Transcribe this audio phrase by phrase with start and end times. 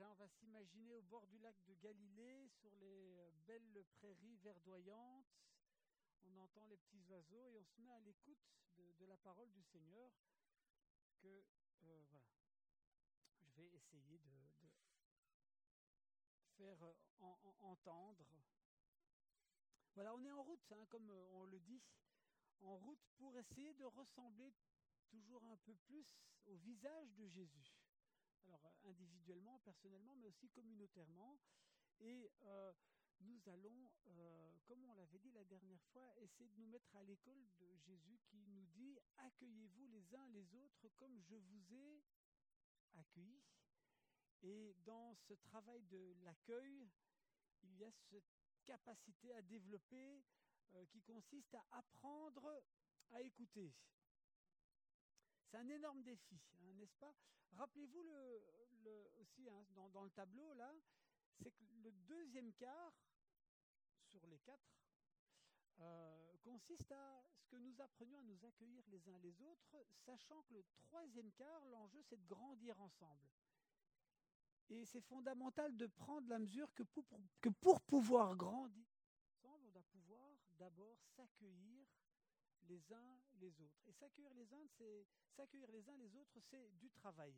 [0.00, 0.08] hein.
[0.10, 5.26] On va s'imaginer au bord du lac de Galilée, sur les euh, belles prairies verdoyantes.
[6.24, 8.38] On entend les petits oiseaux et on se met à l'écoute
[8.76, 10.12] de, la parole du Seigneur.
[11.22, 11.44] Que
[11.82, 12.26] euh, voilà,
[13.40, 14.68] je vais essayer de,
[16.56, 18.26] faire euh, en- en- entendre.
[19.94, 21.82] Voilà, on est en route, hein, comme on le dit,
[22.60, 24.52] en route pour essayer de ressembler
[25.08, 27.85] toujours un peu plus au visage de Jésus.
[28.46, 31.38] Alors euh, individuellement, personnellement, mais aussi communautairement.
[32.00, 32.72] Et euh,
[33.20, 37.02] nous allons, euh, comme on l'avait dit la dernière fois, essayer de nous mettre à
[37.02, 42.02] l'école de Jésus qui nous dit accueillez-vous les uns les autres comme je vous ai
[42.94, 43.42] accueillis.
[44.42, 46.86] Et dans ce travail de l'accueil,
[47.62, 48.24] il y a cette
[48.66, 50.22] capacité à développer
[50.90, 52.62] qui consiste à apprendre
[53.10, 53.72] à écouter.
[55.46, 57.14] C'est un énorme défi, hein, n'est-ce pas?
[57.52, 58.44] Rappelez-vous le,
[58.84, 60.74] le- aussi hein, dans, le tableau là,
[61.40, 62.92] c'est que le deuxième quart
[64.10, 64.76] sur les quatre
[65.78, 70.42] euh, consiste à ce que nous apprenions à nous accueillir les uns les autres, sachant
[70.42, 73.28] que le troisième quart, l'enjeu, c'est de grandir ensemble.
[74.68, 77.06] Et c'est fondamental de prendre la mesure que pour-
[77.40, 78.84] que pour pouvoir grandir
[79.30, 81.85] ensemble, on doit pouvoir d'abord s'accueillir
[82.68, 83.80] les uns les autres.
[83.86, 87.34] Et s'accueillir les uns, c'est s'accueillir les uns les autres, c'est du travail.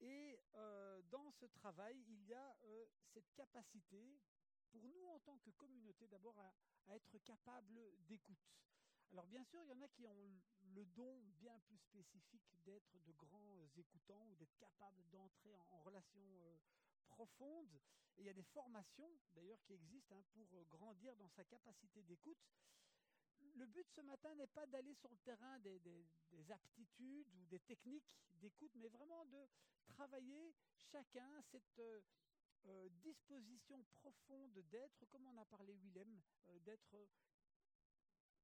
[0.00, 4.20] Et euh, dans ce travail, il y a euh, cette capacité,
[4.70, 6.54] pour nous en tant que communauté, d'abord à,
[6.88, 8.50] être capable d'écoute.
[9.12, 10.42] Alors bien sûr, il y en a qui ont
[10.74, 15.78] le don bien plus spécifique d'être de grands écoutants ou d'être capables d'entrer en, en
[15.82, 16.56] relation euh,
[17.06, 17.80] profonde.
[18.18, 22.38] Il y a des formations d'ailleurs qui existent hein, pour grandir dans sa capacité d'écoute.
[23.54, 27.44] Le but ce matin n'est pas d'aller sur le terrain des, des- des aptitudes ou
[27.46, 29.46] des techniques d'écoute, mais vraiment de
[29.86, 30.54] travailler
[30.90, 32.00] chacun cette euh,
[32.66, 36.96] euh, disposition profonde d'être, comme on a parlé Willem, euh, d'être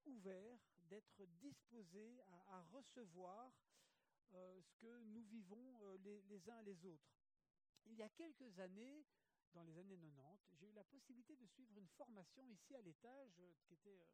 [0.05, 0.59] ouvert,
[0.91, 3.53] d'être disposé à, recevoir
[4.31, 7.11] ce que nous vivons les, les uns les autres.
[7.87, 9.07] Il y a quelques années,
[9.55, 13.41] dans les années 90, j'ai eu la possibilité de suivre une formation ici à l'étage
[13.67, 14.07] qui était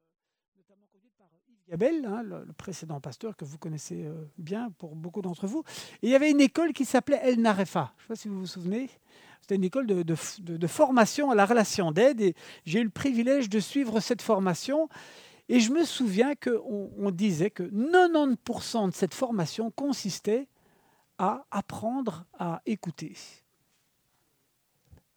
[0.56, 4.70] notamment conduite par euh, Yves Gabel, hein, le, précédent pasteur que vous connaissez euh, bien
[4.78, 5.64] pour beaucoup d'entre vous.
[6.02, 7.92] Et il y avait une école qui s'appelait El Narefa.
[7.96, 8.90] Je ne sais pas si vous vous souvenez.
[9.40, 12.22] C'était une école de formation à la relation d'aide.
[12.22, 14.88] Et j'ai eu le privilège de suivre cette formation.
[15.50, 20.48] Et je me souviens qu'on on disait que 90% de cette formation consistait
[21.18, 23.14] à apprendre à écouter.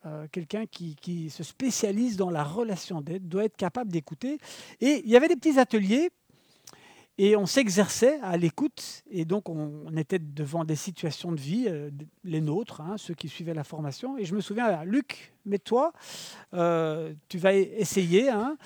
[0.07, 4.37] Euh, Quelqu'un qui, se spécialise dans la relation d'aide doit être capable d'écouter.
[4.81, 6.09] Et il y avait des petits ateliers
[7.17, 9.03] et on s'exerçait à l'écoute.
[9.09, 11.89] Et donc on, était devant des situations de vie, euh,
[12.23, 14.17] les nôtres, hein, ceux qui suivaient la formation.
[14.17, 15.91] Et je me souviens, Luc, mets-toi,
[16.53, 18.29] euh, tu vas essayer.
[18.29, 18.57] hein.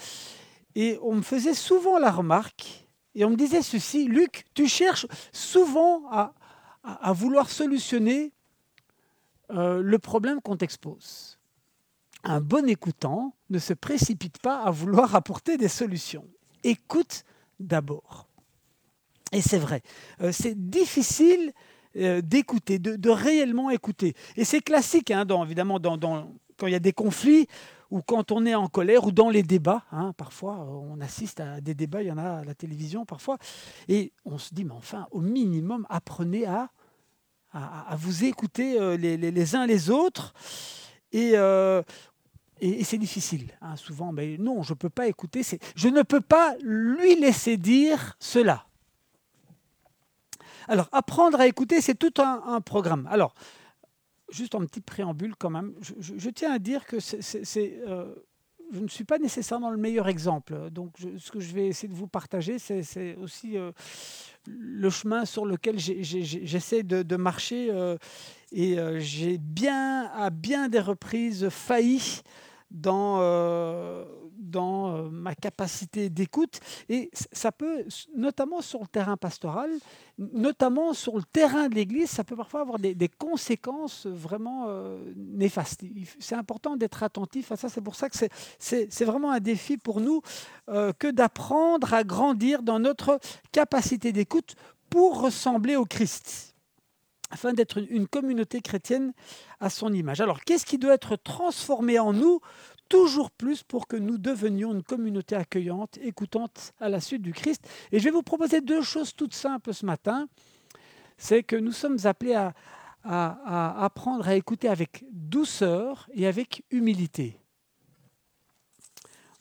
[0.76, 5.06] Et on me faisait souvent la remarque, et on me disait ceci, Luc, tu cherches
[5.34, 8.32] souvent à vouloir solutionner
[9.54, 11.40] euh, le problème qu'on t'expose.
[12.24, 16.28] Un bon écoutant ne se précipite pas à vouloir apporter des solutions.
[16.64, 17.24] Écoute
[17.60, 18.28] d'abord.
[19.32, 19.82] Et c'est vrai,
[20.22, 21.54] euh, c'est difficile
[21.96, 24.14] euh, d'écouter, de, réellement écouter.
[24.36, 27.48] Et c'est classique, hein, évidemment, quand il y a des conflits
[27.90, 29.84] ou quand on est en colère ou dans les débats.
[29.92, 33.38] hein, parfois, on assiste à des débats, il y en a à la télévision parfois.
[33.90, 36.70] Et on se dit, mais enfin, au minimum, apprenez à,
[37.54, 40.34] à, vous écouter euh, les, uns les autres.
[41.12, 41.82] Et, euh,
[42.60, 44.12] et, c'est difficile, hein, souvent.
[44.12, 45.42] Mais non, je ne peux pas écouter.
[45.76, 48.66] Je ne peux pas lui laisser dire cela.
[50.68, 53.08] Alors, apprendre à écouter, c'est tout un, programme.
[53.12, 53.34] Alors,
[54.30, 55.74] juste un petit préambule quand même.
[55.82, 58.14] Je, je- tiens à dire que c'est, euh,
[58.72, 60.70] je ne suis pas nécessairement le meilleur exemple.
[60.72, 63.72] Donc, ce que je vais essayer de vous partager, c'est, aussi euh,
[64.48, 67.70] le chemin sur lequel j'essaie de, de marcher.
[67.72, 67.98] euh,
[68.54, 72.22] et euh, j'ai bien, à bien des reprises, failli
[72.72, 74.06] dans, euh,
[74.38, 76.60] dans euh, ma capacité d'écoute.
[76.90, 77.86] Et ça peut,
[78.16, 79.70] notamment sur le terrain pastoral,
[80.18, 85.82] notamment sur le terrain de l'Église, ça peut parfois avoir des, conséquences vraiment euh, néfastes.
[86.20, 87.70] C'est important d'être attentif à ça.
[87.70, 88.18] C'est pour ça que
[88.60, 90.22] c'est- vraiment un défi pour nous
[90.68, 93.20] que d'apprendre à grandir dans notre
[93.52, 94.56] capacité d'écoute
[94.90, 96.51] pour ressembler au Christ
[97.32, 99.14] afin d'être une, communauté chrétienne
[99.60, 100.22] à son image.
[100.22, 102.42] Alors, qu'est-ce qui doit être transformé en nous
[102.90, 107.68] toujours plus pour que nous devenions une communauté accueillante, écoutante à la suite du Christ?
[107.92, 110.28] Et je vais vous proposer deux choses toutes simples ce matin.
[111.18, 112.54] C'est que nous sommes appelés à,
[113.04, 117.38] à, apprendre à écouter avec douceur et avec humilité.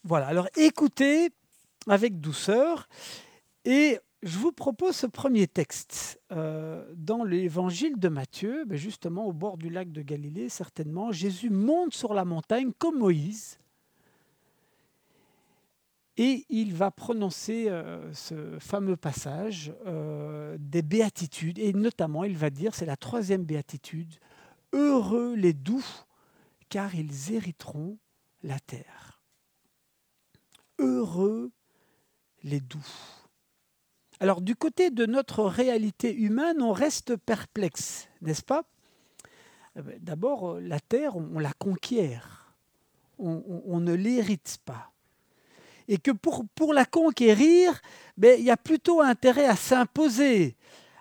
[0.04, 1.31] Voilà, alors écoutez
[1.88, 2.88] avec douceur.
[3.64, 9.32] Et je vous propose ce premier texte euh, dans l'évangile de Matthieu, ben justement au
[9.32, 11.11] bord du lac de Galilée, certainement.
[11.11, 13.58] Jésus monte sur la montagne comme Moïse
[16.19, 22.50] et il va prononcer euh, ce fameux passage euh, des béatitudes, et notamment il va
[22.50, 24.12] dire, c'est la troisième béatitude,
[24.75, 25.84] Heureux les doux,
[26.69, 27.99] car ils hériteront
[28.43, 29.23] la terre.
[30.78, 31.50] Heureux
[32.43, 32.87] les doux.
[34.20, 38.64] Alors du côté de notre réalité humaine, on reste perplexe, n'est-ce pas?
[39.76, 42.55] Eh ben, D'abord, la terre, on, la conquiert,
[43.19, 44.90] on ne l'hérite pas
[45.90, 47.82] et que pour, la conquérir,
[48.17, 50.56] ben, il y a plutôt intérêt à s'imposer,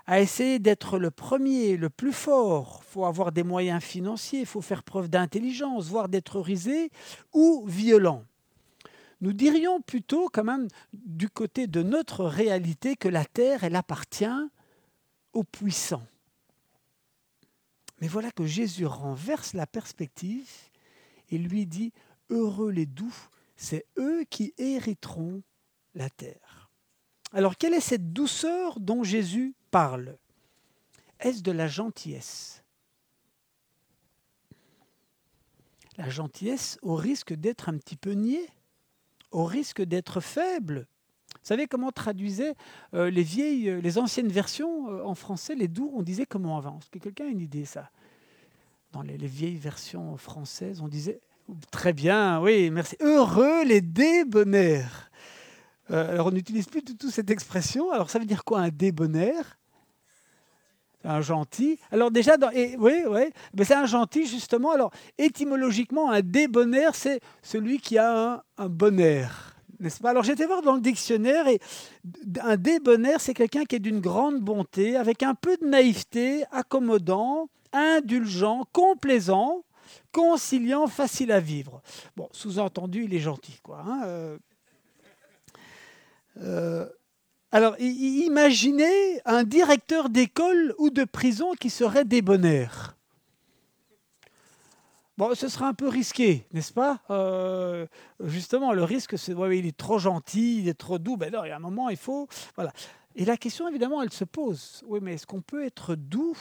[0.07, 2.81] à essayer d'être le premier, le plus fort.
[2.87, 6.91] Il faut avoir des moyens financiers, il faut faire preuve d'intelligence, voire d'être risé
[7.33, 8.25] ou violent.
[9.21, 14.25] Nous dirions plutôt quand même du côté de notre réalité que la terre, elle appartient
[15.33, 16.07] aux puissants.
[17.99, 20.49] Mais voilà que Jésus renverse la perspective
[21.29, 21.91] et lui dit,
[22.29, 23.15] Heureux les doux,
[23.57, 25.43] c'est eux qui hériteront
[25.95, 26.69] la terre.
[27.33, 30.17] Alors quelle est cette douceur dont Jésus parle?
[31.19, 32.63] Est-ce de la gentillesse?
[35.97, 38.47] La gentillesse au risque d'être un petit peu niais,
[39.31, 40.87] au risque d'être faible.
[41.33, 42.55] Vous savez comment traduisaient
[42.93, 46.57] euh, les vieilles, euh, les anciennes versions euh, en français, les doux, on disait comment
[46.57, 46.79] avant?
[46.79, 47.91] Est-ce que quelqu'un a une idée ça?
[48.91, 51.21] Dans les vieilles versions françaises, on disait
[51.71, 52.95] Très bien, oui, merci.
[52.99, 55.11] Heureux les débonnaires.
[55.89, 57.91] Alors on n'utilise plus du tout cette expression.
[57.91, 59.58] Alors ça veut dire quoi un débonnaire?
[61.03, 61.79] Un gentil.
[61.91, 62.35] Alors déjà,
[62.77, 63.21] oui, oui,
[63.53, 64.71] mais c'est un gentil justement.
[64.71, 70.09] Alors étymologiquement, un débonnaire, c'est celui qui a un, un bonnaire, n'est-ce pas?
[70.09, 71.59] Alors j'étais voir dans le dictionnaire et
[72.41, 77.49] un débonnaire, c'est quelqu'un qui est d'une grande bonté, avec un peu de naïveté, accommodant,
[77.71, 79.63] indulgent, complaisant,
[80.11, 81.81] conciliant, facile à vivre.
[82.15, 83.83] Bon, sous-entendu, il est gentil, quoi.
[83.87, 84.37] Hein, euh.
[86.41, 86.87] Euh,
[87.51, 92.95] alors, imaginez un directeur d'école ou de prison qui serait débonnaire.
[95.17, 97.01] Bon, ce serait un peu risqué, n'est-ce pas?
[97.09, 97.87] Euh,
[98.23, 101.17] Justement, le risque, c'est ouais, il est trop gentil, il est trop doux.
[101.17, 102.27] Ben non, il y a un moment, il faut.
[102.55, 102.71] Voilà.
[103.15, 104.81] Et la question, évidemment, elle se pose.
[104.87, 106.37] Oui, mais est-ce qu'on peut être doux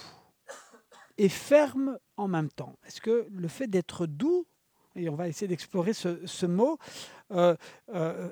[1.17, 2.77] et ferme en même temps?
[2.87, 4.47] Est-ce que le fait d'être doux,
[4.99, 6.79] et on va essayer d'explorer ce, mot,
[7.33, 7.55] euh,
[7.95, 8.31] euh,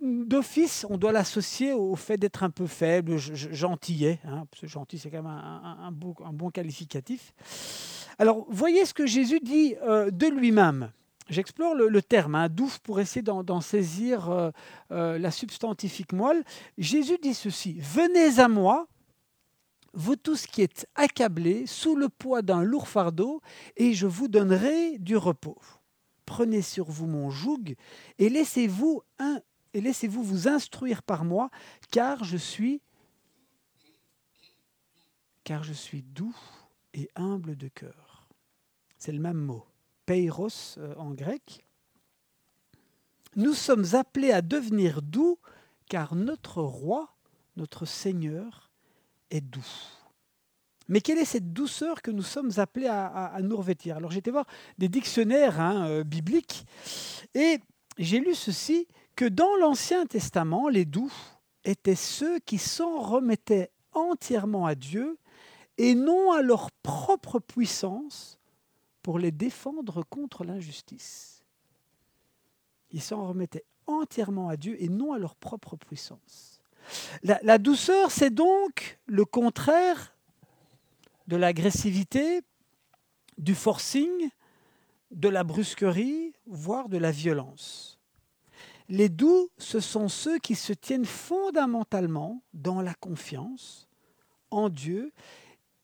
[0.00, 4.20] d'office, on doit l'associer au fait d'être un peu faible, gentillet.
[4.24, 7.32] Hein, parce que gentil, c'est quand même un, bon, qualificatif.
[8.18, 10.92] Alors, voyez ce que Jésus dit euh, de lui-même.
[11.30, 14.52] J'explore le, terme, hein, doux, pour essayer d'en saisir
[14.90, 16.44] la substantifique moelle.
[16.76, 18.88] Jésus dit ceci Venez à moi,
[19.94, 23.40] vous tous qui êtes accablés sous le poids d'un lourd fardeau,
[23.78, 25.56] et je vous donnerai du repos.
[26.26, 27.76] Prenez sur vous mon joug
[28.18, 29.02] et laissez-vous
[29.74, 31.50] laissez-vous vous instruire par moi,
[31.90, 32.80] car je suis
[35.42, 36.34] car je suis doux
[36.94, 38.26] et humble de cœur.
[38.96, 39.66] C'est le même mot,
[40.06, 41.66] peiros euh, en grec.
[43.36, 45.38] Nous sommes appelés à devenir doux,
[45.86, 47.14] car notre roi,
[47.56, 48.70] notre Seigneur,
[49.30, 49.66] est doux.
[50.88, 53.96] Mais quelle est cette douceur que nous sommes appelés à, nous revêtir?
[53.96, 54.46] Alors j'étais voir
[54.78, 56.66] des dictionnaires hein, euh, bibliques
[57.34, 57.58] et
[57.98, 61.12] j'ai lu ceci, que dans l'Ancien Testament, les doux
[61.64, 65.18] étaient ceux qui s'en remettaient entièrement à Dieu
[65.78, 68.38] et non à leur propre puissance
[69.02, 71.44] pour les défendre contre l'injustice.
[72.90, 76.60] Ils s'en remettaient entièrement à Dieu et non à leur propre puissance.
[77.22, 80.13] La, douceur, c'est donc le contraire
[81.26, 82.42] de l'agressivité,
[83.38, 84.30] du forcing,
[85.10, 87.98] de la brusquerie, voire de la violence.
[88.88, 93.88] Les doux, ce sont ceux qui se tiennent fondamentalement dans la confiance
[94.50, 95.12] en Dieu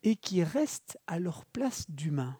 [0.02, 2.36] et qui restent à leur place d'humain,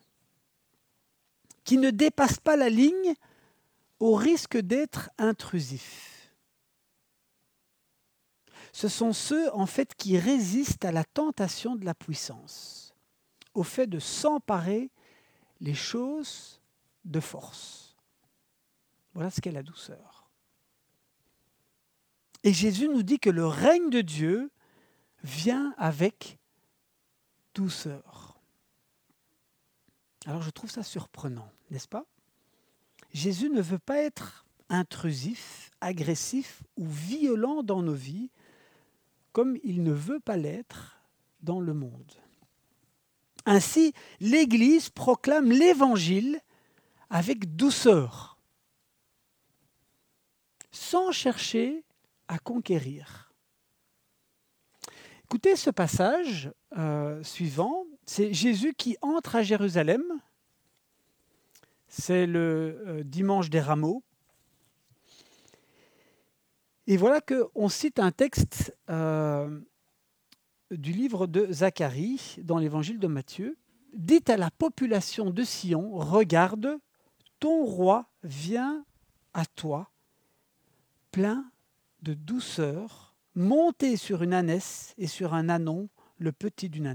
[1.65, 3.15] qui ne dépassent pas la ligne
[3.99, 6.21] au risque d'être intrusifs
[8.73, 12.90] ce sont ceux en fait qui résistent à la tentation de la puissance,
[13.55, 14.91] au fait de s'emparer
[15.61, 16.61] les choses
[17.05, 17.97] de force.
[19.15, 20.31] Voilà ce qu'est la douceur.
[22.43, 24.51] Et Jésus nous dit que le règne de Dieu
[25.23, 26.39] vient avec
[27.55, 28.41] douceur.
[30.27, 32.07] Alors je trouve ça surprenant, n'est-ce pas?
[33.13, 38.31] Jésus ne veut pas être intrusif, agressif ou violent dans nos vies,
[39.33, 41.01] comme il ne veut pas l'être
[41.43, 42.20] dans le monde.
[43.47, 46.41] Ainsi, l'Église proclame l'Évangile
[47.09, 48.39] avec douceur,
[50.71, 51.85] sans chercher
[52.29, 53.33] à conquérir.
[55.25, 60.03] Écoutez ce passage euh, suivant, c'est Jésus qui entre à Jérusalem,
[61.89, 64.03] c'est le euh, dimanche des rameaux,
[66.87, 69.61] et voilà qu'on cite un texte euh,
[70.71, 73.59] du livre de Zacharie dans l'évangile de Matthieu.
[73.95, 76.79] Dites à la population de Sion, regarde,
[77.41, 78.85] ton roi vient
[79.35, 79.91] à toi,
[81.11, 81.51] plein
[82.03, 86.87] de douceur, monté sur une ânesse et sur un anon, le petit d'une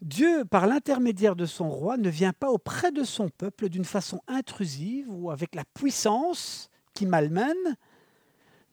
[0.00, 4.22] Dieu, par l'intermédiaire de son roi, ne vient pas auprès de son peuple d'une façon
[4.28, 7.76] intrusive ou avec la puissance qui malmène.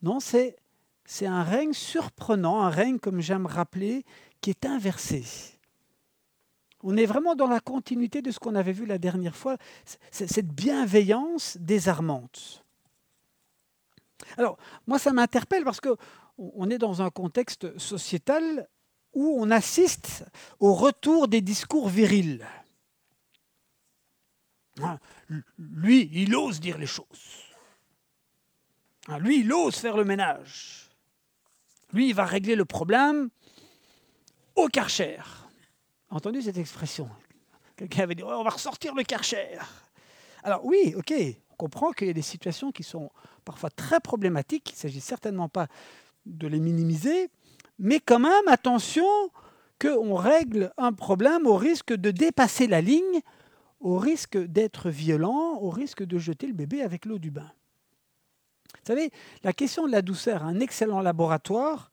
[0.02, 0.56] Non, c'est,
[1.04, 4.04] c'est un règne surprenant, un règne, comme j'aime rappeler,
[4.40, 5.24] qui est inversé.
[6.82, 9.56] On est vraiment dans la continuité de ce qu'on avait vu la dernière fois,
[10.10, 12.64] cette bienveillance désarmante.
[14.36, 14.56] Alors,
[14.86, 18.68] moi, ça m'interpelle parce qu'on est dans un contexte sociétal
[19.18, 20.24] où on assiste
[20.60, 22.46] au retour des discours virils.
[24.80, 25.00] Hein,
[25.58, 27.42] lui, il ose dire les choses.
[29.08, 30.88] Hein, lui, il ose faire le ménage.
[31.92, 33.28] Lui, il va régler le problème
[34.54, 35.18] au karcher.
[36.10, 37.10] Entendu cette expression?
[37.74, 39.58] Quelqu'un avait dit on va ressortir le karcher.
[40.44, 41.12] Alors oui, ok,
[41.50, 43.10] on comprend qu'il y a des situations qui sont
[43.44, 44.70] parfois très problématiques.
[44.70, 45.66] Il ne s'agit certainement pas
[46.24, 47.30] de les minimiser,
[47.78, 49.06] mais quand même, attention
[49.80, 53.20] qu'on règle un problème au risque de dépasser la ligne,
[53.80, 57.50] au risque d'être violent, au risque de jeter le bébé avec l'eau du bain.
[58.74, 59.10] Vous savez,
[59.44, 61.90] la question de la douceur, un excellent laboratoire,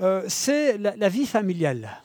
[0.00, 2.02] euh, c'est la, vie familiale,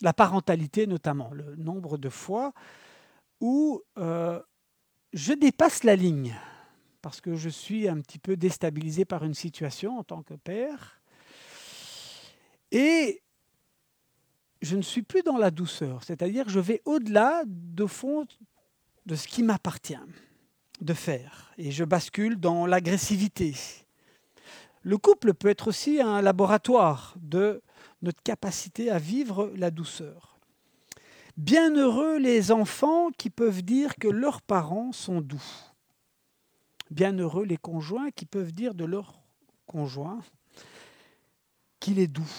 [0.00, 2.52] la parentalité notamment, le nombre de fois
[3.40, 4.40] où euh,
[5.12, 6.36] je dépasse la ligne
[7.02, 10.99] parce que je suis un petit peu déstabilisé par une situation en tant que père
[12.72, 13.22] et
[14.62, 18.26] je ne suis plus dans la douceur, c'est-à-dire je vais au-delà de fond
[19.06, 19.96] de ce qui m'appartient
[20.80, 23.54] de faire et je bascule dans l'agressivité.
[24.82, 27.62] Le couple peut être aussi un laboratoire de
[28.02, 30.38] notre capacité à vivre la douceur.
[31.36, 35.42] Bienheureux les enfants qui peuvent dire que leurs parents sont doux.
[36.90, 39.20] Bienheureux les conjoints qui peuvent dire de leur
[39.66, 40.20] conjoint
[41.80, 42.30] qu'il est doux.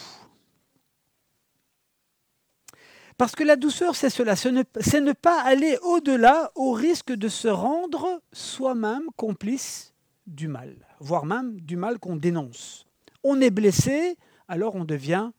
[3.18, 7.48] Parce que la douceur, c'est cela, c'est ne, pas aller au-delà au risque de se
[7.48, 9.94] rendre soi-même complice
[10.26, 12.88] du mal, voire même du mal qu'on dénonce.
[13.24, 14.18] On est blessé,
[14.48, 15.30] alors on devient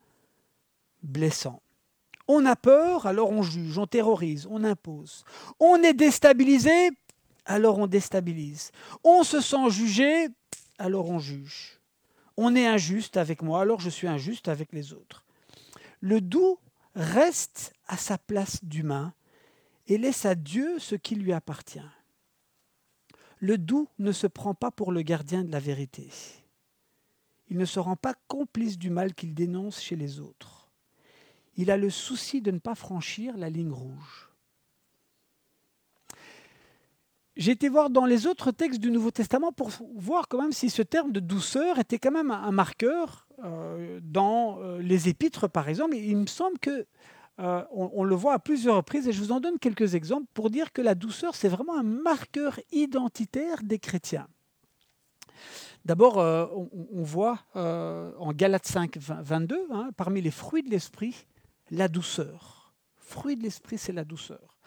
[1.02, 1.60] blessant.
[2.28, 5.24] On a peur, alors on juge, on terrorise, on impose.
[5.58, 6.90] On est déstabilisé,
[7.44, 8.70] alors on déstabilise.
[9.02, 10.28] On se sent jugé,
[10.78, 11.81] alors on juge.
[12.36, 15.24] On est injuste avec moi, alors je suis injuste avec les autres.
[16.00, 16.58] Le doux
[16.94, 19.14] reste à sa place d'humain
[19.86, 21.80] et laisse à Dieu ce qui lui appartient.
[23.38, 26.08] Le doux ne se prend pas pour le gardien de la vérité.
[27.48, 30.70] Il ne se rend pas complice du mal qu'il dénonce chez les autres.
[31.56, 34.31] Il a le souci de ne pas franchir la ligne rouge.
[37.36, 40.68] J'ai été voir dans les autres textes du Nouveau Testament pour voir quand même si
[40.68, 45.68] ce terme de douceur était quand même un marqueur euh, dans euh, les épîtres, par
[45.68, 45.96] exemple.
[45.96, 46.86] il me semble que
[47.40, 50.50] euh, on, le voit à plusieurs reprises, et je vous en donne quelques exemples pour
[50.50, 54.28] dire que la douceur, c'est vraiment un marqueur identitaire des chrétiens.
[55.86, 61.24] D'abord, on, voit en Galates 5, 22, hein, parmi les fruits de l'esprit,
[61.70, 62.74] la douceur.
[62.98, 64.58] Fruit de l'esprit, c'est la douceur.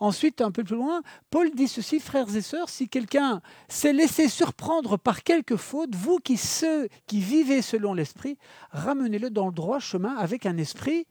[0.00, 4.28] Ensuite, un peu plus loin, Paul dit ceci, frères et sœurs, si quelqu'un s'est laissé
[4.28, 8.38] surprendre par quelque faute, vous qui, ceux qui vivez selon l'esprit,
[8.70, 11.06] ramenez-le dans le droit chemin avec un esprit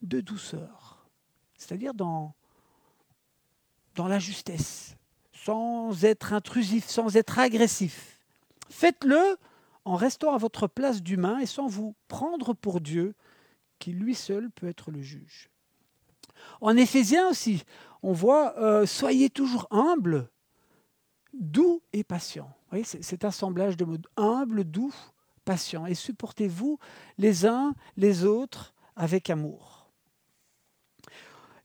[0.00, 1.06] de douceur,
[1.56, 2.34] c'est-à-dire dans,
[3.96, 4.96] dans la justesse,
[5.32, 8.18] sans être intrusif, sans être agressif.
[8.70, 9.36] Faites-le
[9.84, 13.14] en restant à votre place d'humain et sans vous prendre pour Dieu,
[13.78, 15.51] qui lui seul peut être le juge.
[16.60, 17.64] En Éphésiens aussi,
[18.02, 20.30] on voit euh, soyez toujours humbles,
[21.32, 22.44] doux et patient.
[22.44, 24.94] Vous voyez, cet assemblage de mots humble, doux,
[25.44, 25.86] patient.
[25.86, 26.78] Et supportez-vous
[27.18, 29.90] les uns les autres avec amour.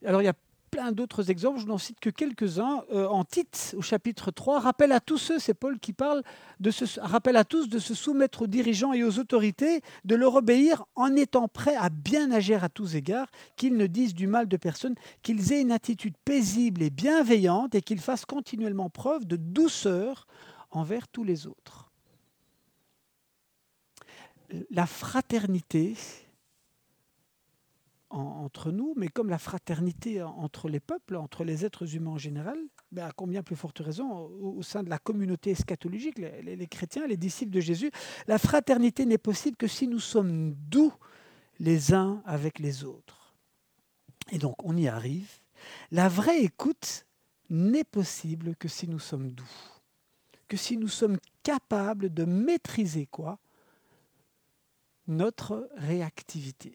[0.05, 0.33] Alors il y a
[0.77, 2.83] plein d'autres exemples, je n'en cite que quelques-uns.
[2.93, 6.21] Euh, en Tite, au chapitre 3, rappelle à tous ceux, c'est Paul qui parle,
[6.59, 10.35] de se, rappelle à tous de se soumettre aux dirigeants et aux autorités, de leur
[10.35, 14.47] obéir en étant prêts à bien agir à tous égards, qu'ils ne disent du mal
[14.47, 14.93] de personne,
[15.23, 20.27] qu'ils aient une attitude paisible et bienveillante et qu'ils fassent continuellement preuve de douceur
[20.69, 21.89] envers tous les autres.
[24.69, 25.95] La fraternité,
[28.09, 32.57] entre nous, mais comme la fraternité entre les peuples, entre les êtres humains en général,
[32.91, 37.05] ben à combien plus forte raison au, sein de la communauté eschatologique, les, les, chrétiens,
[37.05, 37.91] les disciples de Jésus,
[38.27, 40.93] la fraternité n'est possible que si nous sommes doux
[41.59, 43.35] les uns avec les autres.
[44.31, 45.29] Et donc on y arrive.
[45.91, 47.05] La vraie écoute
[47.49, 49.49] n'est possible que si nous sommes doux,
[50.47, 53.39] que si nous sommes capables de maîtriser quoi
[55.07, 56.73] Notre réactivité.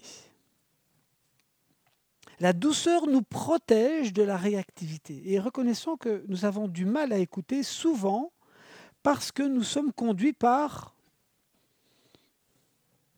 [2.43, 5.31] La douceur nous protège de la réactivité.
[5.31, 8.33] Et reconnaissons que nous avons du mal à écouter souvent
[9.05, 10.97] parce que nous sommes conduits par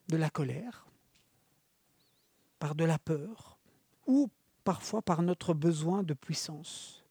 [0.09, 0.85] de la colère,
[2.59, 3.57] par de la peur
[4.05, 4.29] ou
[4.63, 7.03] parfois par notre besoin de puissance.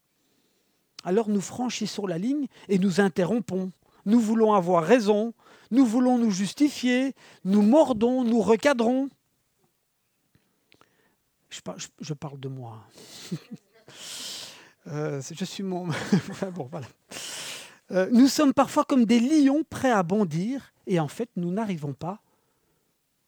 [1.02, 3.72] Alors nous franchissons la ligne et nous interrompons.
[4.06, 5.34] Nous voulons avoir raison,
[5.72, 7.12] nous voulons nous justifier,
[7.44, 9.08] nous mordons, nous recadrons
[12.00, 12.84] je, parle de moi.
[14.86, 15.86] Euh, je suis mon.
[16.54, 16.86] bon, voilà.
[17.90, 21.94] Euh, nous sommes parfois comme des lions prêts à bondir et en fait, nous n'arrivons
[21.94, 22.20] pas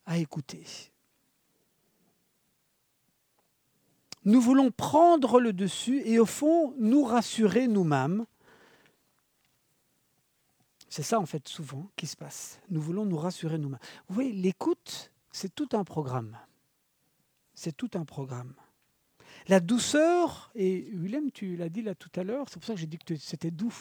[0.05, 0.65] à écouter.
[4.27, 8.27] Nous voulons prendre le dessus et au fond nous rassurer nous-mêmes.
[10.89, 12.61] C'est ça en fait souvent qui se passe.
[12.69, 13.81] Nous voulons nous rassurer nous-mêmes.
[14.09, 16.37] Vous voyez, l'écoute, c'est tout un programme.
[17.57, 18.55] C'est tout un programme.
[19.49, 22.81] La douceur, et Willem, tu l'as dit là tout à l'heure, c'est pour ça que
[22.81, 23.75] j'ai dit que c'était doux,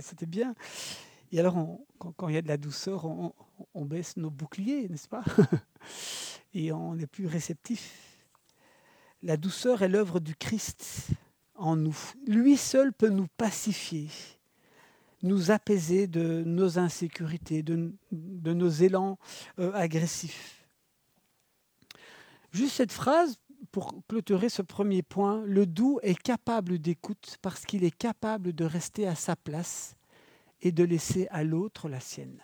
[0.00, 0.54] c'était bien.
[1.32, 1.56] Et alors,
[1.98, 5.24] quand, il y a de la douceur, on, baisse nos boucliers, n'est-ce pas
[6.54, 8.26] Et on est plus réceptif.
[9.22, 11.08] La douceur est l'œuvre du Christ
[11.56, 11.96] en nous.
[12.26, 14.08] Lui seul peut nous pacifier,
[15.22, 19.18] nous apaiser de nos insécurités, de, nos élans
[19.58, 20.65] euh, agressifs.
[22.56, 23.36] Juste cette phrase
[23.70, 25.44] pour clôturer ce premier point.
[25.44, 29.94] Le doux est capable d'écoute parce qu'il est capable de rester à sa place
[30.62, 32.40] et de laisser à l'autre la sienne.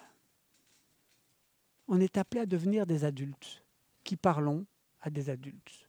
[1.89, 3.65] On est appelé à devenir des adultes
[4.05, 4.67] qui parlons
[5.01, 5.89] à des adultes.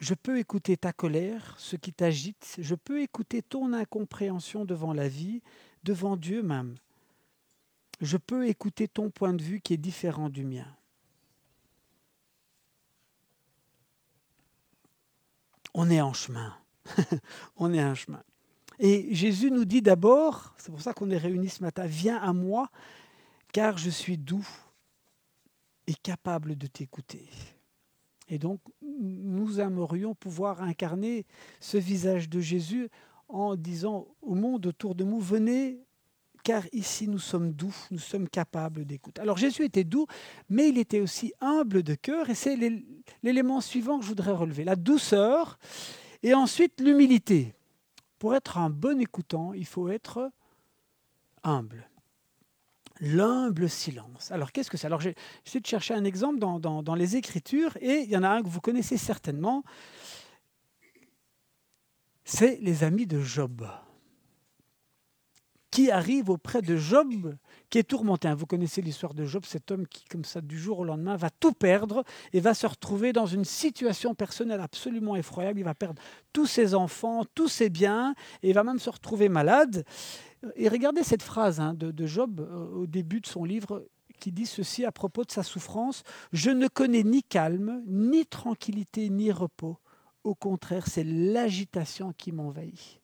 [0.00, 5.06] Je peux écouter ta colère, ce qui t'agite, je peux écouter ton incompréhension devant la
[5.06, 5.40] vie,
[5.84, 6.74] devant Dieu même.
[8.00, 10.66] Je peux écouter ton point de vue qui est différent du mien.
[15.78, 16.52] On est en chemin.
[17.56, 18.22] on est en chemin.
[18.80, 22.32] Et Jésus nous dit d'abord, c'est pour ça qu'on est réunis ce matin, viens à
[22.32, 22.68] moi,
[23.52, 24.46] car je suis doux
[25.86, 27.28] et capable de t'écouter.
[28.28, 31.26] Et donc, nous aimerions pouvoir incarner
[31.60, 32.88] ce visage de Jésus
[33.28, 35.78] en disant au monde autour de nous, venez
[36.42, 39.20] car ici nous sommes doux, nous sommes capables d'écouter.
[39.20, 40.06] Alors Jésus était doux,
[40.48, 42.56] mais il était aussi humble de cœur, et c'est
[43.22, 45.58] l'élément suivant que je voudrais relever, la douceur,
[46.22, 47.54] et ensuite l'humilité.
[48.18, 50.30] Pour être un bon écoutant, il faut être
[51.44, 51.88] humble.
[53.00, 54.32] L'humble silence.
[54.32, 54.88] Alors qu'est-ce que c'est?
[54.88, 58.42] Alors j'ai de chercher un exemple dans les Écritures, et il y en a un
[58.42, 59.62] que vous connaissez certainement,
[62.24, 63.66] c'est les amis de Job
[65.70, 67.34] qui arrive auprès de Job,
[67.70, 68.32] qui est tourmenté.
[68.34, 71.30] Vous connaissez l'histoire de Job, cet homme qui, comme ça, du jour au lendemain, va
[71.30, 75.60] tout perdre et va se retrouver dans une situation personnelle absolument effroyable.
[75.60, 76.00] Il va perdre
[76.32, 79.84] tous ses enfants, tous ses biens, et il va même se retrouver malade.
[80.56, 83.86] Et regardez cette phrase hein, de, de Job euh, au début de son livre
[84.18, 86.02] qui dit ceci à propos de sa souffrance.
[86.32, 89.78] Je ne connais ni calme, ni tranquillité, ni repos.
[90.24, 93.00] Au contraire, c'est l'agitation qui m'envahit.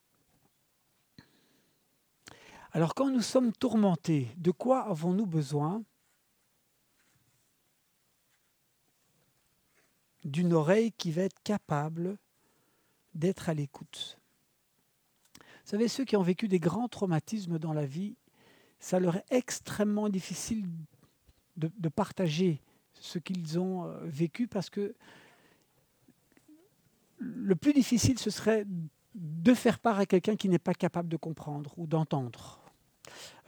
[2.74, 5.84] Alors quand nous sommes tourmentés, de quoi avons-nous besoin
[10.24, 12.18] D'une oreille qui va être capable
[13.14, 14.18] d'être à l'écoute.
[15.38, 18.16] Vous savez, ceux qui ont vécu des grands traumatismes dans la vie,
[18.80, 20.66] ça leur est extrêmement difficile
[21.56, 22.60] de, de partager
[22.94, 24.96] ce qu'ils ont euh, vécu parce que
[27.18, 28.66] le plus difficile, ce serait
[29.14, 32.63] de faire part à quelqu'un qui n'est pas capable de comprendre ou d'entendre.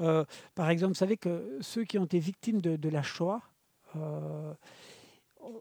[0.00, 0.24] Euh,
[0.54, 3.42] par exemple, vous savez que ceux qui ont été victimes de, la Shoah,
[3.96, 4.52] euh,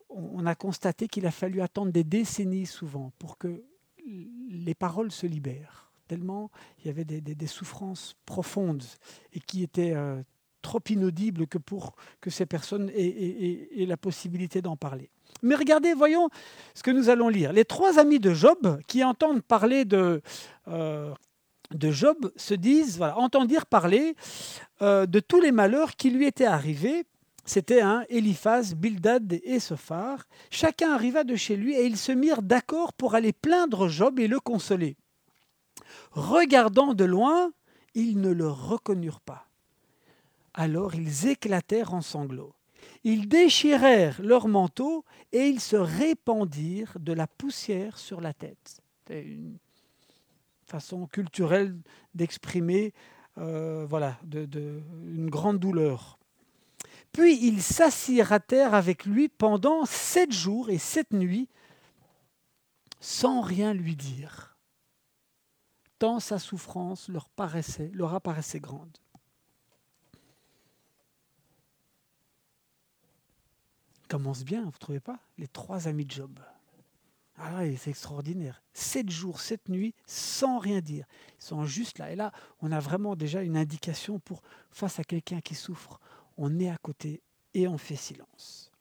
[0.09, 3.63] on a constaté qu'il a fallu attendre des décennies souvent pour que
[4.49, 8.83] les paroles se libèrent, tellement il y avait des, souffrances profondes
[9.33, 10.21] et qui étaient euh,
[10.61, 15.09] trop inaudibles que pour que ces personnes aient, la possibilité d'en parler.
[15.41, 16.29] Mais regardez, voyons
[16.73, 17.53] ce que nous allons lire.
[17.53, 20.21] Les trois amis de Job qui entendent parler de,
[21.75, 24.15] de Job se disent, voilà, entendirent parler
[24.81, 27.05] euh, de tous les malheurs qui lui étaient arrivés.
[27.45, 30.25] C'était un Eliphaz, Bildad et Sophar.
[30.49, 34.27] Chacun arriva de chez lui et ils se mirent d'accord pour aller plaindre Job et
[34.27, 34.97] le consoler.
[36.11, 37.51] Regardant de loin,
[37.93, 39.47] ils ne le reconnurent pas.
[40.53, 42.53] Alors ils éclatèrent en sanglots.
[43.03, 48.81] Ils déchirèrent leurs manteaux et ils se répandirent de la poussière sur la tête.
[50.65, 51.77] Façon culturelle
[52.13, 52.93] d'exprimer
[53.37, 56.17] euh, voilà, une grande douleur.
[57.11, 61.49] Puis ils s'assirent à terre avec lui pendant sept jours et sept nuits
[62.99, 64.57] sans rien lui dire,
[65.99, 68.97] tant sa souffrance leur, paraissait, leur apparaissait grande.
[74.07, 75.19] commence bien, vous ne trouvez pas?
[75.37, 76.39] Les trois amis de Job.
[77.37, 78.63] Ah c'est extraordinaire.
[78.73, 81.05] Sept jours, sept nuits, sans rien dire.
[81.39, 82.11] Ils sont juste là.
[82.11, 85.99] Et là, on a vraiment déjà une indication pour, face à quelqu'un qui souffre,
[86.37, 87.21] on est à côté
[87.53, 88.71] et on fait silence.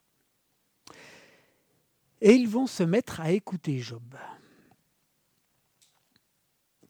[2.21, 4.17] Et ils vont se mettre à écouter Job,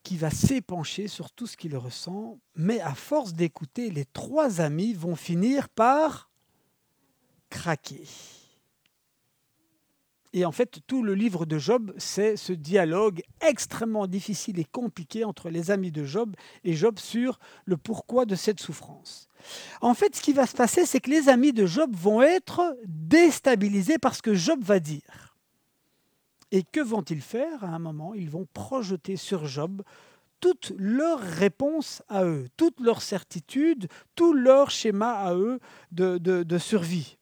[0.03, 4.93] qui va s'épancher sur tout ce qu'il ressent, mais à force d'écouter, les trois amis
[4.93, 6.31] vont finir par
[7.49, 8.07] craquer.
[10.37, 15.25] Et en fait, tout le livre de Job, c'est ce dialogue extrêmement difficile et compliqué
[15.25, 19.29] entre les amis de Job et Job sur le pourquoi de cette souffrance.
[19.81, 22.77] En fait, ce qui va se passer, c'est que les amis de Job vont être
[22.85, 25.37] déstabilisés par ce que Job va dire.
[26.51, 28.13] Et que vont-ils faire à un moment?
[28.13, 29.83] Ils vont projeter sur Job
[30.41, 35.61] toutes leurs réponses à eux, toutes leurs certitudes, tout leur schéma à eux
[35.93, 37.19] de, de survie.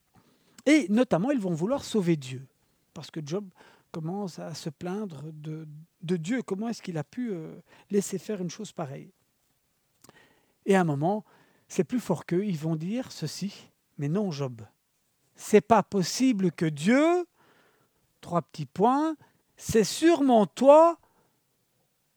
[0.64, 2.46] Et notamment, ils vont vouloir sauver Dieu.
[2.94, 3.48] Parce que Job
[3.90, 5.66] commence à se plaindre de,
[6.00, 6.42] Dieu.
[6.42, 7.54] Comment est-ce qu'il a pu euh,
[7.90, 9.12] laisser faire une chose pareille?
[10.66, 11.24] Et à un moment,
[11.68, 12.44] c'est plus fort qu'eux.
[12.44, 13.70] Ils vont dire ceci.
[13.98, 14.62] Mais non, Job.
[15.34, 17.26] C'est pas possible que Dieu,
[18.20, 19.16] trois petits points,
[19.56, 20.98] c'est sûrement toi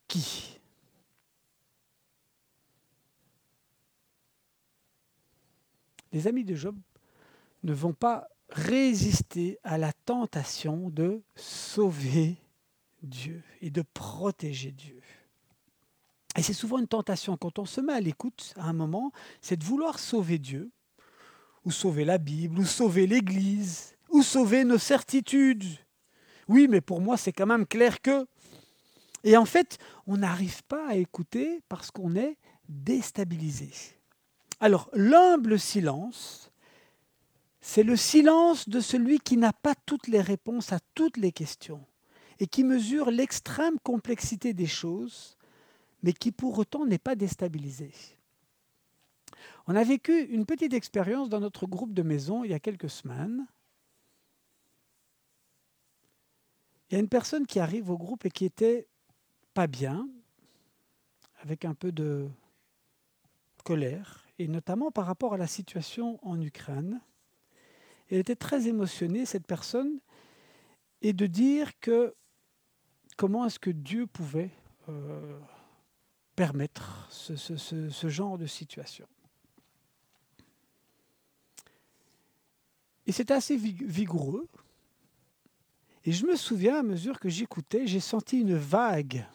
[0.08, 0.60] qui?
[6.12, 6.78] Les amis de Job
[7.64, 12.38] ne vont pas résister à la tentation de sauver
[13.02, 15.02] Dieu et de protéger Dieu.
[16.38, 19.58] Et c'est souvent une tentation quand on se met à l'écoute à un moment, c'est
[19.58, 20.72] de vouloir sauver Dieu,
[21.64, 25.66] ou sauver la Bible, ou sauver l'Église, ou sauver nos certitudes.
[26.48, 28.28] Oui, mais pour moi, c'est quand même clair que...
[29.24, 32.38] Et en fait, on n'arrive pas à écouter parce qu'on est
[32.70, 33.72] déstabilisé.
[34.60, 36.52] Alors, l'humble silence
[37.68, 41.84] c'est le silence de celui qui n'a pas toutes les réponses à toutes les questions
[42.40, 45.36] et qui mesure l'extrême complexité des choses,
[46.04, 47.92] mais qui pour autant n'est pas déstabilisé.
[49.66, 52.90] On a vécu une petite expérience dans notre groupe de maison il y a quelques
[52.90, 53.48] semaines.
[56.88, 58.88] Il y a une personne qui arrive au groupe et qui était
[59.56, 60.08] pas bien,
[61.42, 62.30] avec un peu de
[63.64, 67.02] colère, et notamment par rapport à la situation en Ukraine.
[68.10, 70.00] Elle était très émotionnée, cette personne,
[71.02, 72.14] et de dire que
[73.18, 74.52] comment est-ce que Dieu pouvait
[74.90, 75.40] euh,
[76.36, 79.08] permettre ce, genre de situation.
[83.08, 84.48] Et c'était assez vigoureux.
[86.04, 89.26] Et je me souviens, à mesure que j'écoutais, j'ai senti une vague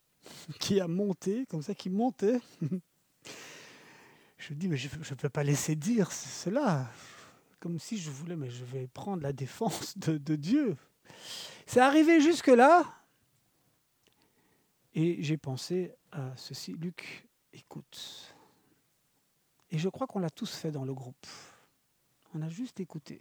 [0.58, 2.40] qui a monté, comme ça, qui montait.
[4.38, 6.90] je me dis, mais je ne peux pas laisser dire cela
[7.60, 10.76] comme si je voulais, mais je vais prendre la défense de, Dieu.
[11.66, 12.84] C'est arrivé jusque-là.
[14.94, 16.72] Et j'ai pensé à ceci.
[16.72, 18.34] Luc, écoute.
[19.70, 21.26] Et je crois qu'on l'a tous fait dans le groupe.
[22.34, 23.20] On a juste écouté.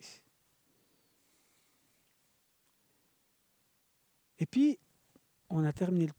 [4.39, 4.80] Et puis,
[5.50, 6.10] on a terminé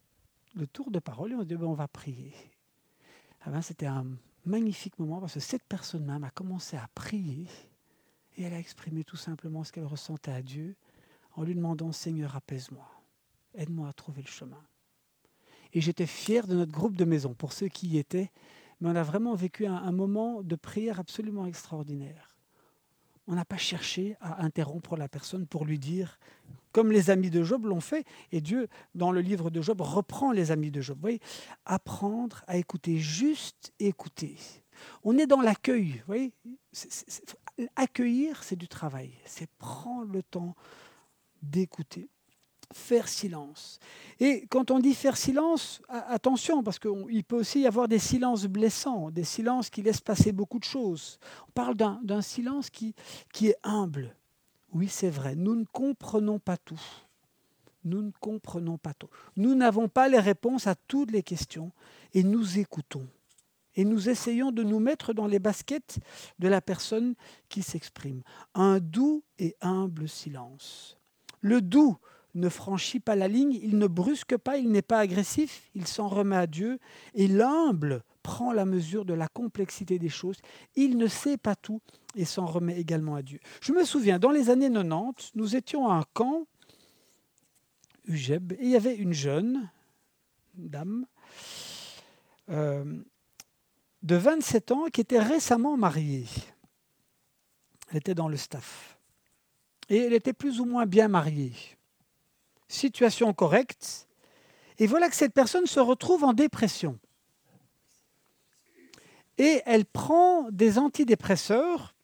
[0.55, 2.33] le tour de parole et on a dit, ben, on va prier.
[3.41, 4.05] Ah ben, C'était un
[4.45, 7.47] magnifique moment parce que cette personne même a commencé à prier
[8.39, 10.75] et elle a exprimé tout simplement ce qu'elle ressentait à Dieu
[11.35, 12.89] en lui demandant Seigneur, apaise-moi,
[13.53, 14.63] aide-moi à trouver le chemin.
[15.73, 18.31] Et j'étais fier de notre groupe de maison, pour ceux qui y étaient.
[18.79, 22.37] Mais on a vraiment vécu un, moment de prière absolument extraordinaire.
[23.27, 26.17] On n'a pas cherché à interrompre la personne pour lui dire,
[26.71, 30.31] comme les amis de Job l'ont fait, et Dieu, dans le livre de Job, reprend
[30.31, 30.95] les amis de Job.
[30.95, 31.21] Vous voyez,
[31.65, 34.37] apprendre à écouter, juste écouter.
[35.03, 35.91] On est dans l'accueil.
[35.91, 36.33] Vous voyez,
[37.75, 39.11] accueillir, c'est du travail.
[39.25, 40.55] C'est prendre le temps
[41.41, 42.09] d'écouter,
[42.73, 43.79] faire silence.
[44.19, 48.45] Et quand on dit faire silence, attention, parce qu'il peut aussi y avoir des silences
[48.45, 51.19] blessants, des silences qui laissent passer beaucoup de choses.
[51.47, 52.93] On parle d'un silence qui,
[53.33, 54.15] qui est humble.
[54.73, 56.81] Oui, c'est vrai, nous ne comprenons pas tout.
[57.85, 59.09] Nous ne comprenons pas tout.
[59.37, 61.71] Nous n'avons pas les réponses à toutes les questions
[62.13, 63.07] et nous écoutons.
[63.79, 65.99] Et nous essayons de nous mettre dans les baskets
[66.37, 67.15] de la personne
[67.47, 68.23] qui s'exprime.
[68.53, 70.97] Un doux et humble silence.
[71.39, 71.97] Le doux
[72.35, 76.09] ne franchit pas la ligne, il ne brusque pas, il n'est pas agressif, il s'en
[76.09, 76.77] remet à Dieu.
[77.13, 80.41] Et l'humble prend la mesure de la complexité des choses.
[80.75, 81.79] Il ne sait pas tout
[82.15, 83.39] et s'en remet également à Dieu.
[83.61, 86.47] Je me souviens, dans les années 90, nous étions à un camp,
[88.07, 89.71] Ugeb, et il y avait une jeune
[90.53, 91.05] dame
[92.49, 92.83] euh,
[94.01, 96.25] de 27 ans qui était récemment mariée.
[97.89, 98.97] Elle était dans le staff.
[99.89, 101.53] Et elle était plus ou moins bien mariée
[102.69, 104.07] situation correcte.
[104.77, 106.97] Et voilà que cette personne se retrouve en dépression.
[109.37, 111.95] Et elle prend des antidépresseurs.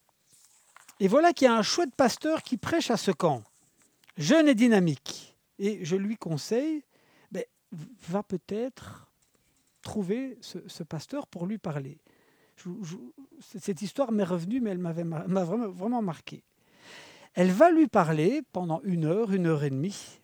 [0.99, 3.43] Et voilà qu'il y a un chouette pasteur qui prêche à ce camp,
[4.17, 5.37] jeune et dynamique.
[5.59, 6.83] Et je lui conseille,
[7.31, 7.43] ben,
[8.09, 9.07] va peut-être
[9.85, 11.99] trouver ce, pasteur pour lui parler.
[13.39, 16.43] cette histoire m'est revenue, mais elle m'avait m'a vraiment, vraiment marqué.
[17.33, 20.19] Elle va lui parler pendant une heure, une heure et demie.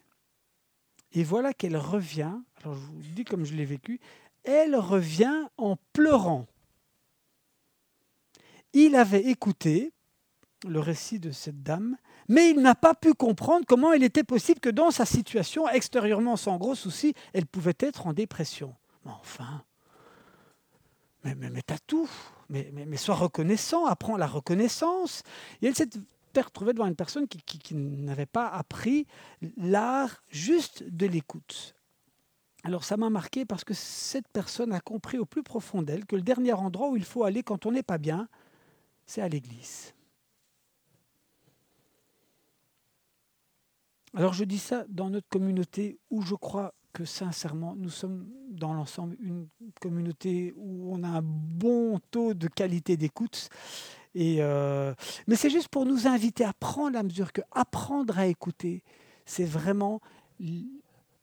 [1.13, 3.99] Et voilà qu'elle revient, alors je vous dis comme je l'ai vécu,
[4.43, 6.47] elle revient en pleurant.
[8.73, 9.93] Il avait écouté
[10.65, 11.97] le récit de cette dame,
[12.29, 16.37] mais il n'a pas pu comprendre comment il était possible que dans sa situation, extérieurement
[16.37, 18.73] sans gros soucis, elle pouvait être en dépression.
[19.05, 19.63] Mais enfin,
[21.23, 22.09] mais, mais, mais t'as tout,
[22.49, 25.23] mais, mais, mais sois reconnaissant, apprends la reconnaissance.
[25.61, 25.89] Et elle s'est
[26.35, 29.05] retrouvé devant une personne qui, qui n'avait pas appris
[29.57, 31.75] l'art juste de l'écoute.
[32.63, 36.15] Alors ça m'a marqué parce que cette personne a compris au plus profond d'elle que
[36.15, 38.27] le dernier endroit où il faut aller quand on n'est pas bien,
[39.05, 39.93] c'est à l'église.
[44.13, 48.73] Alors je dis ça dans notre communauté où je crois que sincèrement, nous sommes dans
[48.73, 49.47] l'ensemble une
[49.79, 53.49] communauté où on a un bon taux de qualité d'écoute
[54.13, 54.93] et, euh,
[55.27, 58.83] mais c'est juste pour nous inviter à prendre la mesure que apprendre à écouter,
[59.25, 60.01] c'est vraiment,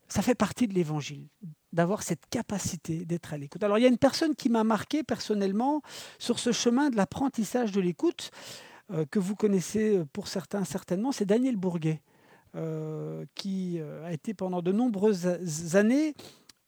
[0.08, 1.26] ça fait partie de l'évangile,
[1.72, 3.62] d'avoir cette capacité d'être à l'écoute.
[3.62, 5.82] Alors il y a une personne qui m'a marqué personnellement
[6.18, 8.30] sur ce chemin de l'apprentissage de l'écoute,
[8.90, 12.08] euh, que vous connaissez pour certains certainement, c'est Daniel Bourguet, euh,
[13.34, 16.14] qui a été pendant de nombreuses années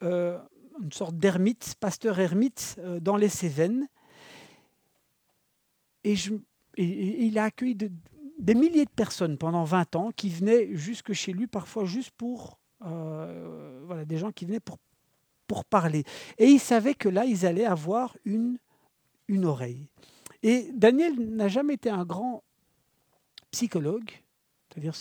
[0.03, 3.89] une sorte d'ermite, pasteur ermite dans les Cévennes.
[6.05, 6.15] Et,
[6.77, 7.77] il a accueilli
[8.41, 12.59] des milliers de personnes pendant 20 ans qui venaient jusque chez lui, parfois juste pour...
[12.83, 14.79] Euh, voilà, des gens qui venaient pour,
[15.47, 16.05] pour parler.
[16.39, 18.57] Et il savait que là, ils allaient avoir une,
[19.29, 19.87] une oreille.
[20.43, 22.43] Et Daniel n'a jamais été un grand
[23.51, 24.11] psychologue,
[24.69, 24.95] c'est-à-dire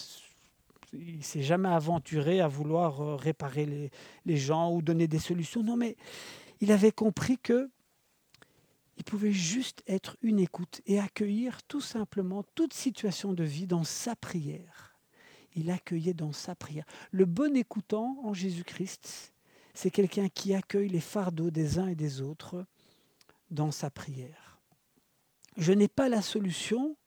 [0.94, 3.92] il s'est jamais aventuré à vouloir euh, réparer
[4.26, 5.64] les, gens ou donner des solutions.
[5.64, 5.96] Non, mais
[6.62, 7.70] il avait compris que
[8.98, 13.86] il pouvait juste être une écoute et accueillir tout simplement toute situation de vie dans
[13.86, 14.98] sa prière.
[15.56, 16.84] Il accueillait dans sa prière.
[17.12, 19.34] Le bon écoutant en Jésus-Christ,
[19.74, 22.66] c'est quelqu'un qui accueille les fardeaux des uns et des autres
[23.52, 24.60] dans sa prière.
[25.56, 26.98] Je n'ai pas la solution,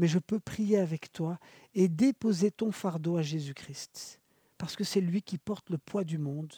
[0.00, 1.38] mais je peux prier avec toi
[1.74, 4.18] et déposer ton fardeau à Jésus-Christ,
[4.56, 6.54] parce que c'est lui qui porte le poids du monde,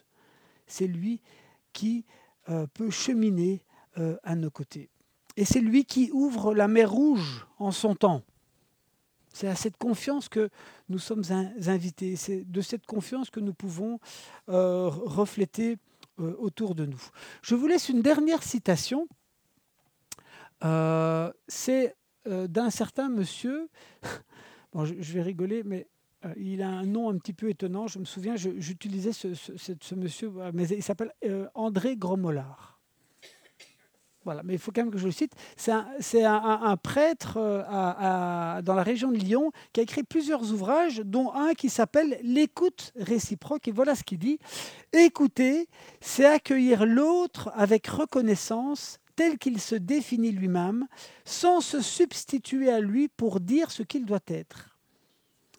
[0.69, 1.21] c'est lui
[1.73, 2.05] qui
[2.49, 3.65] euh, peut cheminer
[3.99, 4.91] euh, à nos côtés.
[5.37, 8.23] Et c'est lui qui ouvre la mer Rouge en son temps.
[9.33, 10.49] C'est à cette confiance que
[10.89, 11.25] nous sommes
[11.67, 12.15] invités.
[12.15, 13.99] C'est de cette confiance que nous pouvons
[14.51, 15.79] euh, refléter
[16.19, 17.03] autour de nous.
[17.43, 19.09] Je vous laisse une dernière citation.
[21.49, 23.69] c'est d'un certain monsieur.
[24.73, 25.87] Bon, je, vais rigoler, mais
[26.39, 27.89] il a un nom un petit peu étonnant.
[27.89, 31.13] Je me souviens, j'utilisais ce, monsieur, mais il s'appelle
[31.55, 32.81] André Gromolard.
[34.25, 35.35] voilà, mais il faut quand même que je le cite.
[35.57, 41.33] C'est un, prêtre euh, dans la région de Lyon qui a écrit plusieurs ouvrages, dont
[41.35, 43.69] un qui s'appelle L'écoute réciproque.
[43.69, 44.39] Et voilà ce qu'il dit.
[44.95, 45.69] Écouter,
[46.01, 50.87] c'est accueillir l'autre avec reconnaissance tel qu'il se définit lui-même,
[51.25, 54.73] sans se substituer à lui pour dire ce qu'il doit être.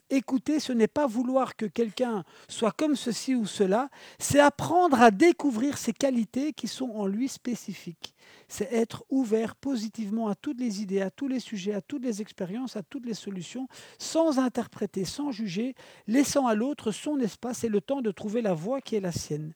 [0.10, 3.90] Écouter, ce n'est pas vouloir que quelqu'un soit comme ceci ou cela,
[4.20, 8.14] c'est apprendre à découvrir ses qualités qui sont en lui spécifiques.
[8.48, 12.22] C'est être ouvert positivement à toutes les idées, à tous les sujets, à toutes les
[12.22, 15.74] expériences, à toutes les solutions, sans interpréter, sans juger,
[16.06, 19.12] laissant à l'autre son espace et le temps de trouver la voie qui est la
[19.12, 19.54] sienne.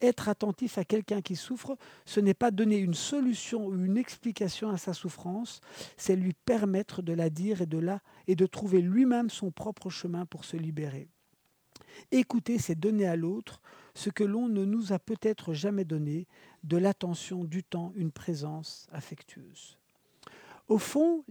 [0.00, 4.70] Être attentif à quelqu'un qui souffre, ce n'est pas donner une solution ou une explication
[4.70, 5.60] à sa souffrance,
[5.96, 9.90] c'est lui permettre de la dire et de la et de trouver lui-même son propre
[9.90, 11.08] chemin pour se libérer.
[12.12, 13.60] Écouter, c'est donner à l'autre
[13.94, 16.28] ce que l'on ne nous a peut-être jamais donné,
[16.62, 19.78] de l'attention, du temps, une présence affectueuse.
[20.68, 21.24] Au fond,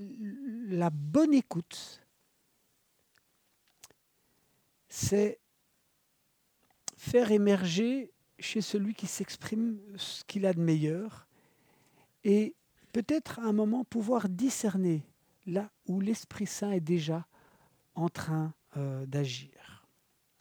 [0.67, 2.05] la bonne écoute,
[4.89, 5.39] c'est
[6.97, 11.27] faire émerger chez celui qui s'exprime ce qu'il a de meilleur
[12.23, 12.55] et
[12.93, 15.03] peut-être à un moment pouvoir discerner
[15.45, 17.25] là où l'Esprit Saint est déjà
[17.95, 19.87] en train euh, d'agir.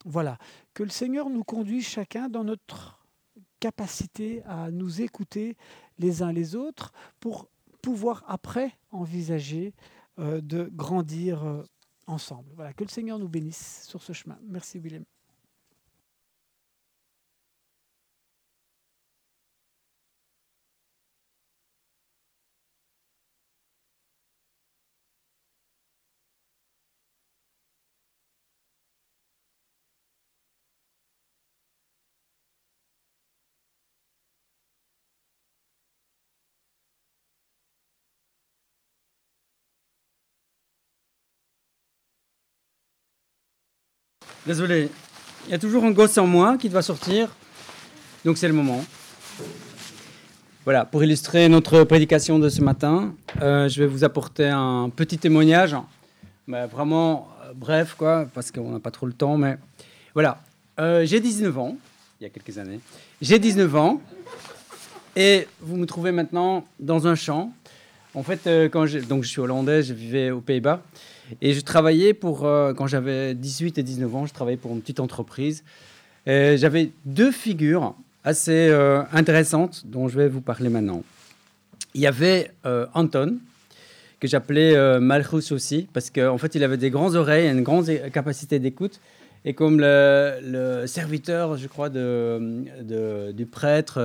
[0.04, 0.38] Voilà,
[0.74, 3.06] que le Seigneur nous conduise chacun dans notre
[3.61, 5.56] capacité à nous écouter
[5.98, 7.48] les uns les autres pour
[7.82, 9.74] pouvoir après envisager
[10.18, 11.62] euh, de grandir euh,
[12.06, 12.50] ensemble.
[12.54, 14.38] Voilà, que le Seigneur nous bénisse sur ce chemin.
[14.42, 15.04] Merci Willem.
[44.46, 44.90] Désolé,
[45.46, 47.35] il y a toujours un gosse en moi qui doit sortir,
[48.24, 48.85] donc c'est le moment.
[50.62, 55.18] Voilà, pour illustrer notre prédication de ce matin, euh, je vais vous apporter un petit
[55.18, 55.74] témoignage,
[56.46, 59.59] mais vraiment euh, bref, quoi, parce qu'on n'a pas trop le temps, mais
[60.14, 60.38] voilà.
[60.78, 61.76] Euh, j'ai 19 ans,
[62.20, 62.78] il y a quelques années.
[63.20, 64.00] J'ai 19 ans,
[65.16, 67.52] et vous me trouvez maintenant dans un champ.
[68.16, 70.83] En fait, quand donc je suis hollandais, je vivais aux Pays-Bas.
[71.40, 74.81] Et je travaillais pour, euh, quand j'avais 18 et 19 ans, je travaillais pour une
[74.81, 75.64] petite entreprise.
[76.26, 81.05] J'avais deux figures assez euh, intéressantes dont je vais vous parler maintenant.
[81.94, 83.38] Il y avait euh, Anton,
[84.18, 87.87] que j'appelais Malchus aussi, parce qu'en fait, il avait des grandes oreilles et une grande
[88.12, 88.98] capacité d'écoute.
[89.48, 94.00] Et comme le, serviteur, je crois, de, du prêtre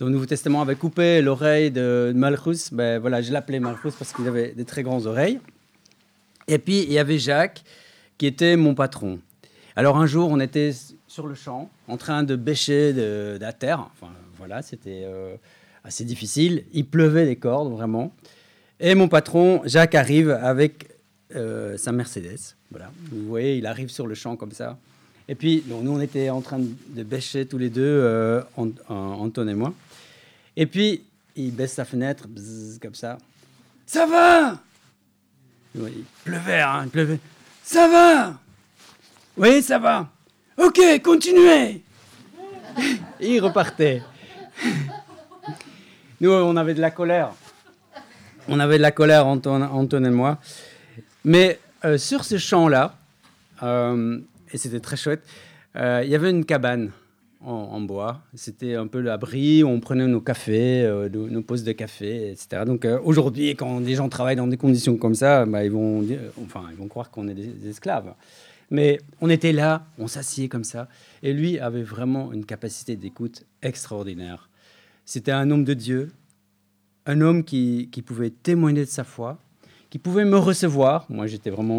[0.00, 4.12] dans le Nouveau Testament avait coupé l'oreille de Malchus, ben voilà, je l'appelais Malchus parce
[4.12, 5.38] qu'il avait des très grandes oreilles.
[6.48, 7.62] Et puis, il y avait Jacques,
[8.18, 9.20] qui était mon patron.
[9.74, 10.72] Alors, un jour, on était
[11.06, 13.88] sur le champ, en train de bêcher de, la terre.
[13.92, 15.36] Enfin, voilà, c'était euh,
[15.84, 16.64] assez difficile.
[16.72, 18.14] Il pleuvait des cordes, vraiment.
[18.80, 20.88] Et mon patron, Jacques, arrive avec
[21.34, 22.54] euh, sa Mercedes.
[22.70, 24.78] Voilà, vous voyez, il arrive sur le champ comme ça.
[25.28, 29.54] Et puis, nous, on était en train de bêcher tous les deux, euh, Anton et
[29.54, 29.74] moi.
[30.56, 31.02] Et puis,
[31.34, 32.26] il baisse sa fenêtre,
[32.80, 33.18] comme ça.
[33.86, 34.60] Ça va
[35.74, 37.18] il pleuvait, hein, il pleuvait.
[37.62, 38.34] Ça va
[39.36, 40.08] Oui, ça va.
[40.56, 41.82] Ok, continuez
[43.20, 44.02] Et il repartait.
[46.20, 47.32] Nous, on avait de la colère.
[48.48, 50.38] On avait de la colère, Anton, et moi.
[51.26, 52.96] Mais euh, sur ce champ-là,
[53.64, 54.20] euh,
[54.52, 55.24] et c'était très chouette,
[55.74, 56.92] euh, il y avait une cabane
[57.40, 58.22] en, bois.
[58.34, 62.62] C'était un peu l'abri où on prenait nos cafés, euh, nos, pauses de café, etc.
[62.64, 66.06] Donc aujourd'hui, quand des gens travaillent dans des conditions comme ça, bah, ils, vont
[66.44, 68.14] enfin, ils vont croire qu'on est des, esclaves.
[68.70, 70.88] Mais on était là, on s'assied comme ça.
[71.24, 74.48] Et lui avait vraiment une capacité d'écoute extraordinaire.
[75.04, 76.12] C'était un homme de Dieu,
[77.04, 79.38] un homme qui pouvait témoigner de sa foi,
[79.90, 81.06] qui pouvait me recevoir.
[81.08, 81.74] Moi, j'étais vraiment